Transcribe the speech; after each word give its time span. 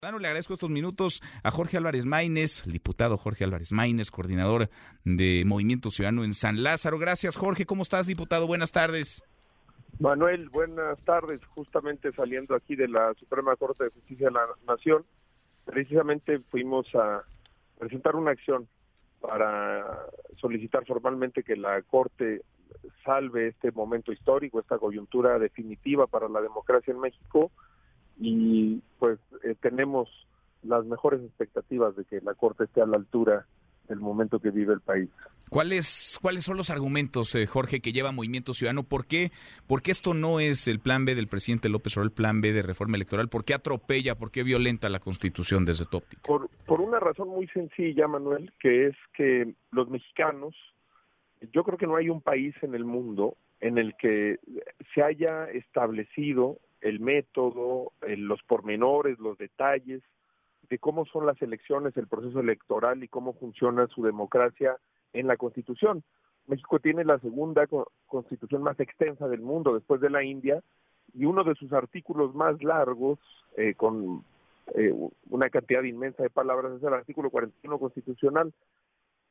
Le 0.00 0.06
agradezco 0.06 0.52
estos 0.52 0.70
minutos 0.70 1.20
a 1.42 1.50
Jorge 1.50 1.76
Álvarez 1.76 2.04
Maínez, 2.04 2.62
diputado 2.66 3.16
Jorge 3.16 3.42
Álvarez 3.42 3.72
Maínez, 3.72 4.12
coordinador 4.12 4.68
de 5.04 5.42
Movimiento 5.44 5.90
Ciudadano 5.90 6.22
en 6.22 6.34
San 6.34 6.62
Lázaro. 6.62 7.00
Gracias, 7.00 7.36
Jorge. 7.36 7.66
¿Cómo 7.66 7.82
estás, 7.82 8.06
diputado? 8.06 8.46
Buenas 8.46 8.70
tardes. 8.70 9.24
Manuel, 9.98 10.50
buenas 10.50 11.00
tardes. 11.00 11.44
Justamente 11.46 12.12
saliendo 12.12 12.54
aquí 12.54 12.76
de 12.76 12.86
la 12.86 13.12
Suprema 13.14 13.56
Corte 13.56 13.82
de 13.82 13.90
Justicia 13.90 14.28
de 14.28 14.34
la 14.34 14.46
Nación, 14.68 15.04
precisamente 15.64 16.38
fuimos 16.48 16.86
a 16.94 17.24
presentar 17.80 18.14
una 18.14 18.30
acción 18.30 18.68
para 19.20 19.84
solicitar 20.40 20.86
formalmente 20.86 21.42
que 21.42 21.56
la 21.56 21.82
Corte 21.82 22.42
salve 23.04 23.48
este 23.48 23.72
momento 23.72 24.12
histórico, 24.12 24.60
esta 24.60 24.78
coyuntura 24.78 25.40
definitiva 25.40 26.06
para 26.06 26.28
la 26.28 26.40
democracia 26.40 26.92
en 26.92 27.00
México 27.00 27.50
y 28.18 28.82
pues 28.98 29.18
eh, 29.44 29.54
tenemos 29.60 30.08
las 30.62 30.84
mejores 30.84 31.22
expectativas 31.22 31.96
de 31.96 32.04
que 32.04 32.20
la 32.20 32.34
Corte 32.34 32.64
esté 32.64 32.82
a 32.82 32.86
la 32.86 32.96
altura 32.96 33.46
del 33.88 34.00
momento 34.00 34.38
que 34.38 34.50
vive 34.50 34.74
el 34.74 34.80
país. 34.80 35.08
¿Cuáles, 35.48 36.18
cuáles 36.20 36.44
son 36.44 36.58
los 36.58 36.68
argumentos, 36.68 37.34
eh, 37.34 37.46
Jorge, 37.46 37.80
que 37.80 37.92
lleva 37.92 38.12
Movimiento 38.12 38.52
Ciudadano? 38.52 38.82
¿Por 38.82 39.06
qué, 39.06 39.30
¿Por 39.66 39.80
qué 39.80 39.92
esto 39.92 40.12
no 40.12 40.40
es 40.40 40.68
el 40.68 40.78
plan 40.78 41.06
B 41.06 41.14
del 41.14 41.26
presidente 41.26 41.70
López 41.70 41.96
Obrador, 41.96 42.10
el 42.10 42.14
plan 42.14 42.40
B 42.42 42.52
de 42.52 42.62
reforma 42.62 42.96
electoral? 42.96 43.28
¿Por 43.28 43.46
qué 43.46 43.54
atropella, 43.54 44.14
por 44.14 44.30
qué 44.30 44.42
violenta 44.42 44.90
la 44.90 44.98
Constitución 44.98 45.64
desde 45.64 45.86
tu 45.86 45.98
óptica? 45.98 46.22
Por, 46.26 46.50
por 46.66 46.82
una 46.82 47.00
razón 47.00 47.28
muy 47.28 47.46
sencilla, 47.48 48.06
Manuel, 48.06 48.52
que 48.60 48.88
es 48.88 48.96
que 49.14 49.54
los 49.70 49.88
mexicanos, 49.88 50.54
yo 51.54 51.64
creo 51.64 51.78
que 51.78 51.86
no 51.86 51.96
hay 51.96 52.10
un 52.10 52.20
país 52.20 52.54
en 52.60 52.74
el 52.74 52.84
mundo 52.84 53.38
en 53.60 53.78
el 53.78 53.94
que 53.96 54.38
se 54.94 55.02
haya 55.02 55.44
establecido 55.50 56.58
el 56.80 57.00
método, 57.00 57.92
los 58.02 58.42
pormenores, 58.44 59.18
los 59.18 59.36
detalles 59.38 60.02
de 60.68 60.78
cómo 60.78 61.06
son 61.06 61.26
las 61.26 61.40
elecciones, 61.40 61.96
el 61.96 62.08
proceso 62.08 62.40
electoral 62.40 63.02
y 63.02 63.08
cómo 63.08 63.32
funciona 63.34 63.86
su 63.88 64.02
democracia 64.02 64.76
en 65.12 65.26
la 65.26 65.36
Constitución. 65.36 66.02
México 66.46 66.78
tiene 66.78 67.04
la 67.04 67.18
segunda 67.18 67.66
constitución 68.06 68.62
más 68.62 68.78
extensa 68.80 69.28
del 69.28 69.40
mundo 69.40 69.74
después 69.74 70.00
de 70.00 70.10
la 70.10 70.22
India 70.22 70.62
y 71.14 71.24
uno 71.24 71.44
de 71.44 71.54
sus 71.54 71.72
artículos 71.72 72.34
más 72.34 72.62
largos, 72.62 73.18
eh, 73.56 73.74
con 73.74 74.24
eh, 74.74 74.92
una 75.30 75.50
cantidad 75.50 75.82
inmensa 75.82 76.22
de 76.22 76.30
palabras, 76.30 76.72
es 76.72 76.82
el 76.82 76.94
artículo 76.94 77.30
41 77.30 77.78
constitucional. 77.78 78.52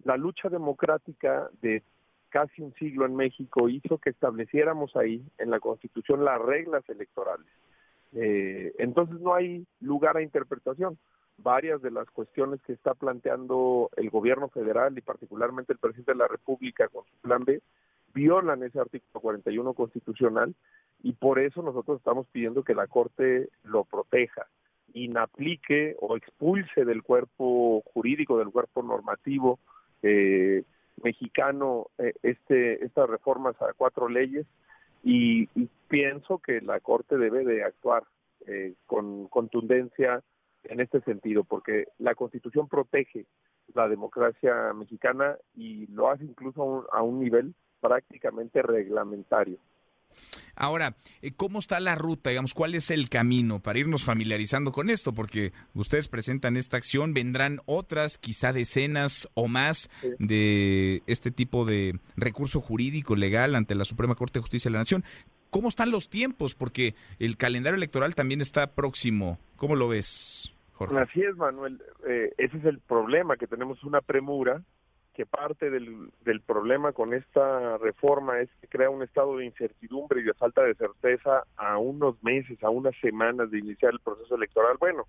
La 0.03 0.17
lucha 0.17 0.49
democrática 0.49 1.49
de 1.61 1.83
casi 2.29 2.61
un 2.61 2.73
siglo 2.75 3.05
en 3.05 3.15
México 3.15 3.69
hizo 3.69 3.97
que 3.97 4.09
estableciéramos 4.09 4.95
ahí 4.95 5.23
en 5.37 5.49
la 5.49 5.59
Constitución 5.59 6.25
las 6.25 6.37
reglas 6.37 6.87
electorales. 6.89 7.47
Eh, 8.13 8.73
entonces 8.77 9.19
no 9.19 9.33
hay 9.33 9.65
lugar 9.79 10.17
a 10.17 10.21
interpretación. 10.21 10.97
Varias 11.39 11.81
de 11.81 11.91
las 11.91 12.09
cuestiones 12.09 12.61
que 12.63 12.73
está 12.73 12.95
planteando 12.95 13.89
el 13.95 14.09
gobierno 14.09 14.49
federal 14.49 14.97
y 14.97 15.01
particularmente 15.01 15.73
el 15.73 15.79
presidente 15.79 16.13
de 16.13 16.17
la 16.17 16.27
República 16.27 16.87
con 16.87 17.05
su 17.05 17.15
plan 17.21 17.41
B 17.45 17.61
violan 18.13 18.63
ese 18.63 18.79
artículo 18.79 19.19
41 19.21 19.73
constitucional 19.73 20.55
y 21.03 21.13
por 21.13 21.37
eso 21.37 21.61
nosotros 21.61 21.99
estamos 21.99 22.25
pidiendo 22.31 22.63
que 22.63 22.73
la 22.73 22.87
Corte 22.87 23.49
lo 23.63 23.83
proteja, 23.83 24.47
inaplique 24.93 25.95
o 25.99 26.17
expulse 26.17 26.85
del 26.85 27.03
cuerpo 27.03 27.83
jurídico, 27.93 28.39
del 28.39 28.49
cuerpo 28.49 28.81
normativo 28.81 29.59
eh, 30.01 30.63
mexicano 31.03 31.87
eh, 31.97 32.13
este 32.23 32.83
estas 32.85 33.09
reformas 33.09 33.55
a 33.61 33.73
cuatro 33.73 34.09
leyes 34.09 34.45
y, 35.03 35.47
pienso 35.87 36.39
que 36.39 36.59
la 36.59 36.81
Corte 36.81 37.17
debe 37.17 37.45
de 37.45 37.63
actuar 37.63 38.03
eh, 38.45 38.73
con 38.85 39.27
contundencia 39.29 40.21
en 40.65 40.81
este 40.81 40.99
sentido, 41.01 41.45
porque 41.45 41.87
la 41.97 42.13
Constitución 42.13 42.67
protege 42.67 43.25
la 43.73 43.87
democracia 43.87 44.73
mexicana 44.73 45.37
y 45.55 45.87
lo 45.87 46.09
hace 46.09 46.25
incluso 46.25 46.87
a 46.91 47.01
un 47.01 47.21
nivel 47.21 47.53
prácticamente 47.79 48.61
reglamentario. 48.61 49.59
Ahora, 50.57 50.95
eh, 51.21 51.31
¿cómo 51.35 51.59
está 51.59 51.79
la 51.79 51.95
ruta? 51.95 52.31
Digamos, 52.31 52.55
¿cuál 52.55 52.73
es 52.73 52.89
el 52.89 53.09
camino 53.09 53.59
para 53.59 53.77
irnos 53.77 54.03
familiarizando 54.03 54.71
con 54.71 54.89
esto? 54.89 55.13
Porque 55.13 55.53
ustedes 55.75 56.07
presentan 56.07 56.57
esta 56.57 56.77
acción, 56.77 57.13
vendrán 57.13 57.61
otras, 57.65 58.17
quizá 58.17 58.51
decenas 58.53 59.29
o 59.35 59.47
más 59.47 59.89
de 60.17 61.03
este 61.05 61.29
tipo 61.29 61.63
de 61.63 61.99
recurso 62.15 62.59
jurídico 62.59 63.15
legal 63.15 63.53
ante 63.53 63.75
la 63.75 63.85
Suprema 63.85 64.15
Corte 64.15 64.39
de 64.39 64.41
Justicia 64.41 64.69
de 64.69 64.73
la 64.73 64.79
Nación. 64.79 65.03
¿Cómo 65.51 65.69
están 65.69 65.91
los 65.91 66.09
tiempos? 66.09 66.55
Porque 66.55 66.95
el 67.19 67.37
calendario 67.37 67.77
electoral 67.77 68.15
también 68.15 68.41
está 68.41 68.73
próximo. 68.73 69.39
¿Cómo 69.57 69.75
lo 69.75 69.87
ves, 69.87 70.53
Jorge? 70.73 70.97
Así 70.99 71.21
es, 71.21 71.37
Manuel. 71.37 71.81
Eh, 72.07 72.33
ese 72.39 72.57
es 72.57 72.65
el 72.65 72.79
problema, 72.79 73.37
que 73.37 73.47
tenemos 73.47 73.83
una 73.83 74.01
premura 74.01 74.63
que 75.17 75.25
parte 75.25 75.71
del, 75.71 76.11
del 76.23 76.41
problema 76.41 76.91
con 76.91 77.11
esta 77.11 77.79
reforma 77.79 78.39
es 78.39 78.49
que 78.61 78.67
crea 78.67 78.91
un 78.91 79.01
estado 79.01 79.37
de 79.37 79.45
incertidumbre 79.45 80.21
y 80.21 80.23
de 80.23 80.35
falta 80.35 80.61
de 80.61 80.75
certeza 80.75 81.41
a 81.55 81.79
unos 81.79 82.23
meses, 82.23 82.63
a 82.63 82.69
unas 82.69 82.95
semanas 83.01 83.49
de 83.49 83.57
iniciar 83.57 83.93
el 83.93 83.99
proceso 83.99 84.35
electoral. 84.35 84.77
Bueno, 84.79 85.07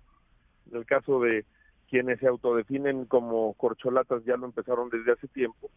en 0.71 0.77
el 0.77 0.85
caso 0.87 1.19
de 1.19 1.45
quienes 1.91 2.19
se 2.19 2.27
autodefinen 2.27 3.05
como 3.05 3.53
corcholatas 3.53 4.25
ya 4.25 4.35
lo 4.35 4.47
empezaron 4.47 4.89
desde 4.89 5.11
hace 5.11 5.27
tiempo, 5.27 5.69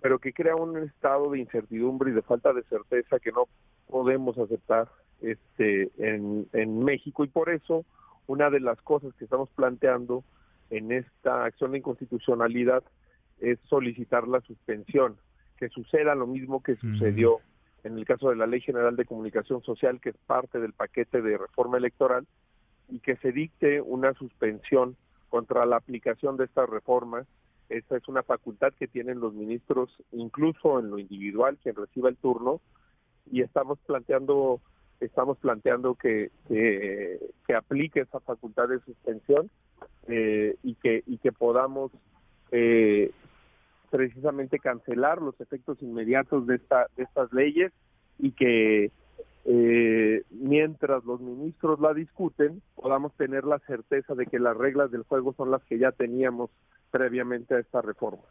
pero 0.00 0.20
que 0.20 0.32
crea 0.32 0.54
un 0.54 0.78
estado 0.78 1.32
de 1.32 1.40
incertidumbre 1.40 2.12
y 2.12 2.14
de 2.14 2.22
falta 2.22 2.52
de 2.52 2.62
certeza 2.62 3.18
que 3.18 3.32
no 3.32 3.46
podemos 3.88 4.38
aceptar 4.38 4.86
este 5.22 5.90
en, 5.98 6.46
en 6.52 6.84
México 6.84 7.24
y 7.24 7.28
por 7.28 7.50
eso 7.50 7.84
una 8.28 8.48
de 8.48 8.60
las 8.60 8.80
cosas 8.82 9.12
que 9.14 9.24
estamos 9.24 9.48
planteando 9.56 10.22
en 10.70 10.92
esta 10.92 11.46
acción 11.46 11.72
de 11.72 11.78
inconstitucionalidad 11.78 12.84
es 13.42 13.58
solicitar 13.68 14.26
la 14.28 14.40
suspensión, 14.40 15.16
que 15.58 15.68
suceda 15.68 16.14
lo 16.14 16.26
mismo 16.26 16.62
que 16.62 16.76
sucedió 16.76 17.40
en 17.84 17.98
el 17.98 18.04
caso 18.04 18.30
de 18.30 18.36
la 18.36 18.46
Ley 18.46 18.60
General 18.60 18.94
de 18.96 19.04
Comunicación 19.04 19.62
Social, 19.62 20.00
que 20.00 20.10
es 20.10 20.16
parte 20.26 20.60
del 20.60 20.72
paquete 20.72 21.20
de 21.20 21.36
reforma 21.36 21.78
electoral, 21.78 22.26
y 22.88 23.00
que 23.00 23.16
se 23.16 23.32
dicte 23.32 23.80
una 23.80 24.12
suspensión 24.14 24.96
contra 25.28 25.66
la 25.66 25.76
aplicación 25.76 26.36
de 26.36 26.44
estas 26.44 26.68
reformas. 26.68 27.26
Esta 27.68 27.96
es 27.96 28.06
una 28.06 28.22
facultad 28.22 28.72
que 28.78 28.86
tienen 28.86 29.18
los 29.18 29.34
ministros, 29.34 29.90
incluso 30.12 30.78
en 30.78 30.90
lo 30.90 30.98
individual, 30.98 31.58
quien 31.62 31.74
reciba 31.74 32.08
el 32.08 32.16
turno, 32.16 32.60
y 33.30 33.42
estamos 33.42 33.78
planteando 33.86 34.60
estamos 35.00 35.36
planteando 35.38 35.96
que, 35.96 36.30
que, 36.46 37.18
aplique 37.56 38.00
esa 38.00 38.20
facultad 38.20 38.68
de 38.68 38.78
suspensión 38.80 39.50
eh, 40.06 40.54
y 40.62 40.76
que 40.76 41.02
y 41.06 41.18
que 41.18 41.32
podamos 41.32 41.90
eh, 42.52 43.10
precisamente 43.92 44.58
cancelar 44.58 45.20
los 45.20 45.38
efectos 45.38 45.82
inmediatos 45.82 46.46
de, 46.46 46.54
esta, 46.56 46.86
estas 46.96 47.30
leyes 47.34 47.72
y 48.18 48.32
que 48.32 48.90
eh, 49.44 50.22
mientras 50.30 51.04
los 51.04 51.20
ministros 51.20 51.78
la 51.78 51.92
discuten 51.92 52.62
podamos 52.74 53.12
tener 53.16 53.44
la 53.44 53.58
certeza 53.66 54.14
de 54.14 54.24
que 54.24 54.38
las 54.38 54.56
reglas 54.56 54.90
del 54.90 55.02
juego 55.02 55.34
son 55.34 55.50
las 55.50 55.62
que 55.64 55.78
ya 55.78 55.92
teníamos 55.92 56.48
previamente 56.90 57.54
a 57.54 57.58
esta 57.58 57.82
reforma. 57.82 58.22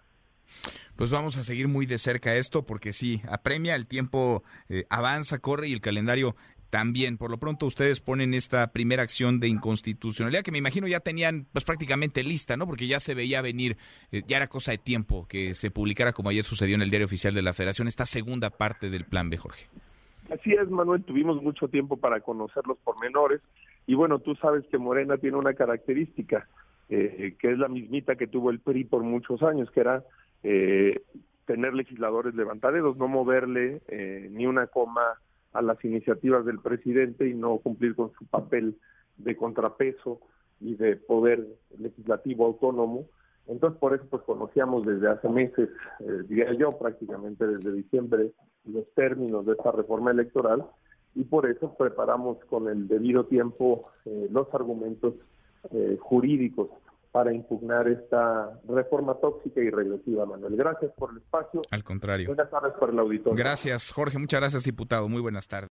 Pues 0.95 1.11
vamos 1.11 1.37
a 1.37 1.43
seguir 1.43 1.67
muy 1.67 1.85
de 1.85 1.99
cerca 1.99 2.33
esto 2.33 2.65
porque 2.65 2.91
sí, 2.91 3.21
apremia, 3.29 3.75
el 3.75 3.85
tiempo 3.85 4.43
eh, 4.67 4.85
avanza, 4.89 5.37
corre 5.37 5.67
y 5.67 5.73
el 5.73 5.81
calendario 5.81 6.35
también. 6.71 7.17
Por 7.17 7.29
lo 7.29 7.37
pronto 7.37 7.67
ustedes 7.67 7.99
ponen 7.99 8.33
esta 8.33 8.71
primera 8.71 9.03
acción 9.03 9.39
de 9.39 9.47
inconstitucionalidad 9.47 10.41
que 10.41 10.51
me 10.51 10.57
imagino 10.57 10.87
ya 10.87 11.01
tenían 11.01 11.45
pues 11.51 11.65
prácticamente 11.65 12.23
lista, 12.23 12.57
¿no? 12.57 12.65
Porque 12.65 12.87
ya 12.87 12.99
se 12.99 13.13
veía 13.13 13.43
venir, 13.43 13.77
eh, 14.11 14.23
ya 14.25 14.37
era 14.37 14.47
cosa 14.47 14.71
de 14.71 14.79
tiempo 14.79 15.27
que 15.27 15.53
se 15.53 15.69
publicara 15.69 16.13
como 16.13 16.29
ayer 16.29 16.43
sucedió 16.43 16.75
en 16.75 16.81
el 16.81 16.89
diario 16.89 17.05
oficial 17.05 17.35
de 17.35 17.43
la 17.43 17.53
Federación 17.53 17.87
esta 17.87 18.05
segunda 18.05 18.49
parte 18.49 18.89
del 18.89 19.05
plan 19.05 19.29
B, 19.29 19.37
Jorge. 19.37 19.67
Así 20.31 20.53
es, 20.53 20.69
Manuel, 20.69 21.03
tuvimos 21.03 21.43
mucho 21.43 21.67
tiempo 21.67 21.97
para 21.97 22.21
conocer 22.21 22.65
los 22.65 22.77
pormenores 22.79 23.41
y 23.85 23.93
bueno, 23.93 24.19
tú 24.19 24.33
sabes 24.35 24.63
que 24.71 24.77
Morena 24.77 25.17
tiene 25.17 25.37
una 25.37 25.53
característica 25.53 26.47
eh, 26.89 27.35
que 27.37 27.51
es 27.51 27.57
la 27.57 27.67
mismita 27.67 28.15
que 28.15 28.27
tuvo 28.27 28.49
el 28.49 28.59
PRI 28.59 28.85
por 28.85 29.03
muchos 29.03 29.43
años, 29.43 29.69
que 29.71 29.81
era 29.81 30.03
eh, 30.43 30.95
tener 31.45 31.73
legisladores 31.73 32.33
levantaderos, 32.33 32.95
no 32.95 33.09
moverle 33.09 33.81
ni 34.31 34.45
una 34.45 34.67
coma 34.67 35.19
a 35.53 35.61
las 35.61 35.83
iniciativas 35.83 36.45
del 36.45 36.59
presidente 36.59 37.27
y 37.27 37.33
no 37.33 37.57
cumplir 37.57 37.95
con 37.95 38.11
su 38.13 38.25
papel 38.25 38.77
de 39.17 39.35
contrapeso 39.35 40.19
y 40.59 40.75
de 40.75 40.95
poder 40.95 41.45
legislativo 41.77 42.45
autónomo. 42.45 43.05
Entonces, 43.47 43.79
por 43.79 43.93
eso 43.93 44.05
pues 44.09 44.21
conocíamos 44.23 44.85
desde 44.85 45.09
hace 45.09 45.27
meses, 45.27 45.69
eh, 45.99 46.23
diría 46.27 46.53
yo, 46.53 46.77
prácticamente 46.77 47.45
desde 47.45 47.73
diciembre, 47.73 48.31
los 48.65 48.85
términos 48.93 49.45
de 49.45 49.53
esta 49.53 49.71
reforma 49.71 50.11
electoral 50.11 50.65
y 51.15 51.23
por 51.23 51.49
eso 51.49 51.73
preparamos 51.77 52.37
con 52.45 52.69
el 52.69 52.87
debido 52.87 53.25
tiempo 53.25 53.89
eh, 54.05 54.27
los 54.31 54.53
argumentos 54.53 55.15
eh, 55.71 55.97
jurídicos 55.99 56.69
para 57.11 57.33
impugnar 57.33 57.87
esta 57.87 58.59
reforma 58.67 59.15
tóxica 59.15 59.61
y 59.61 59.69
regresiva, 59.69 60.25
Manuel. 60.25 60.55
Gracias 60.55 60.91
por 60.97 61.11
el 61.11 61.17
espacio. 61.17 61.61
Al 61.69 61.83
contrario. 61.83 62.27
Buenas 62.27 62.49
tardes 62.49 62.73
por 62.79 62.89
el 62.89 62.99
auditorio. 62.99 63.37
Gracias, 63.37 63.91
Jorge. 63.91 64.17
Muchas 64.17 64.39
gracias, 64.39 64.63
diputado. 64.63 65.09
Muy 65.09 65.21
buenas 65.21 65.47
tardes. 65.47 65.69